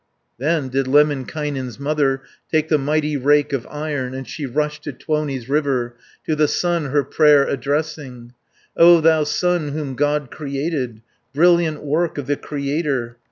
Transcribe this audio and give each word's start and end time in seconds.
210 0.39 0.63
Then 0.63 0.69
did 0.83 0.87
Lemminkainen's 0.91 1.79
mother 1.79 2.23
Take 2.51 2.69
the 2.69 2.79
mighty 2.79 3.15
rake 3.17 3.53
of 3.53 3.67
iron, 3.69 4.15
And 4.15 4.27
she 4.27 4.47
rushed 4.47 4.81
to 4.85 4.93
Tuoni's 4.93 5.47
river, 5.47 5.95
To 6.25 6.35
the 6.35 6.47
sun 6.47 6.85
her 6.85 7.03
prayer 7.03 7.43
addressing: 7.47 8.33
"O 8.75 8.99
thou 8.99 9.23
sun 9.25 9.67
whom 9.73 9.93
God 9.93 10.31
created, 10.31 11.03
Brilliant 11.35 11.83
work 11.83 12.17
of 12.17 12.25
the 12.25 12.35
Creator! 12.35 13.17